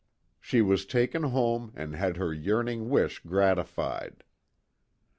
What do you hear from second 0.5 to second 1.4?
was taken